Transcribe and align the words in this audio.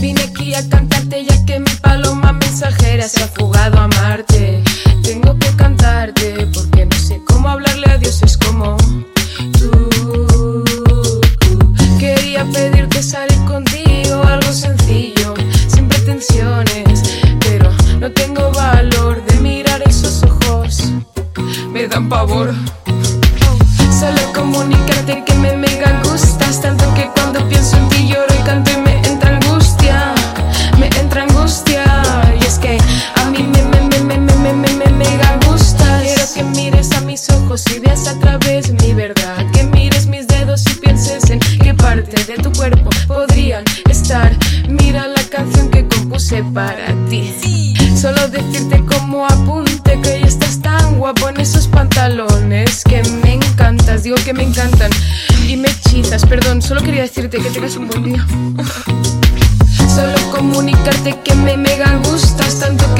Vine 0.00 0.22
aquí 0.22 0.52
a 0.54 0.68
cantarte 0.68 1.24
ya 1.24 1.44
que 1.44 1.60
mi 1.60 1.70
paloma 1.80 2.32
mensajera 2.32 3.08
se 3.08 3.22
ha 3.22 3.28
fugado 3.28 3.78
a 3.78 3.86
Marte. 3.86 4.64
Tengo 5.04 5.38
que 5.38 5.54
cantarte 5.54 6.48
porque 6.52 6.86
no 6.86 6.96
sé 6.96 7.20
cómo 7.24 7.48
hablarle 7.48 7.88
a 7.88 7.98
Dios, 7.98 8.20
es 8.24 8.36
como 8.36 8.76
tú. 9.56 10.64
Quería 12.00 12.44
pedirte 12.46 13.00
salir 13.00 13.38
contigo, 13.44 14.24
algo 14.24 14.52
sencillo, 14.52 15.34
sin 15.68 15.86
pretensiones, 15.88 17.04
pero 17.38 17.70
no 18.00 18.10
tengo 18.10 18.50
valor 18.50 19.24
de 19.24 19.38
mirar 19.38 19.82
esos 19.86 20.24
ojos, 20.24 20.82
me 21.72 21.86
dan 21.86 22.08
pavor. 22.08 22.52
Para 46.38 46.94
ti. 47.08 47.74
Solo 48.00 48.28
decirte 48.28 48.80
como 48.84 49.26
apunte 49.26 50.00
que 50.00 50.20
ya 50.20 50.26
estás 50.26 50.60
tan 50.60 50.96
guapo 50.96 51.28
en 51.28 51.40
esos 51.40 51.66
pantalones 51.66 52.84
que 52.84 53.02
me 53.22 53.34
encantas, 53.34 54.04
digo 54.04 54.16
que 54.24 54.32
me 54.32 54.44
encantan 54.44 54.92
y 55.48 55.56
me 55.56 55.68
hechizas. 55.68 56.24
Perdón, 56.24 56.62
solo 56.62 56.82
quería 56.82 57.02
decirte 57.02 57.38
que 57.38 57.50
tengas 57.50 57.76
un 57.76 57.88
buen 57.88 58.04
día. 58.04 58.26
Solo 59.94 60.14
comunicarte 60.30 61.18
que 61.24 61.34
me 61.34 61.56
mega 61.56 61.96
gustas 62.04 62.60
tanto 62.60 62.94
que 62.94 62.99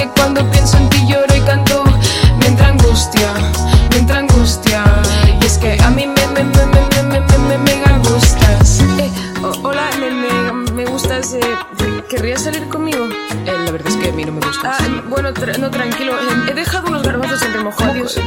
¿Querrías 12.11 12.43
salir 12.43 12.69
conmigo? 12.69 13.07
Eh, 13.47 13.53
la 13.65 13.71
verdad 13.71 13.89
es 13.89 13.97
que 13.97 14.09
a 14.09 14.13
mí 14.13 14.25
no 14.25 14.33
me 14.33 14.41
gusta. 14.41 14.77
Ah, 14.81 15.03
bueno, 15.09 15.33
tra- 15.33 15.57
no, 15.59 15.71
tranquilo. 15.71 16.13
He 16.51 16.55
dejado 16.55 16.89
unos 16.89 17.03
garbanzos 17.03 17.41
en 17.43 17.53
remojo. 17.53 17.85
Adiós. 17.85 18.19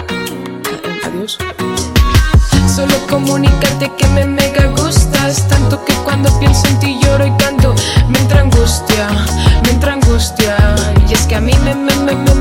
Adiós. 1.05 1.37
Solo 2.73 2.95
comunicarte 3.09 3.91
que 3.97 4.07
me 4.07 4.25
mega 4.25 4.65
gustas 4.67 5.47
Tanto 5.47 5.85
que 5.85 5.93
cuando 5.97 6.27
pienso 6.39 6.65
en 6.69 6.79
ti 6.79 6.97
lloro 7.03 7.27
y 7.27 7.31
canto 7.37 7.75
Me 8.09 8.17
entra 8.17 8.41
angustia, 8.41 9.09
me 9.63 9.69
entra 9.69 9.93
angustia 9.93 10.57
Y 11.07 11.13
es 11.13 11.21
que 11.27 11.35
a 11.35 11.39
mí 11.41 11.51
me, 11.63 11.75
me, 11.75 11.93
me, 11.97 12.15
me, 12.15 12.32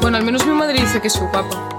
Bueno, 0.00 0.16
al 0.16 0.24
menos 0.24 0.46
mi 0.46 0.52
madre 0.52 0.80
dice 0.80 1.00
que 1.00 1.08
es 1.08 1.14
su 1.14 1.30
papa. 1.30 1.77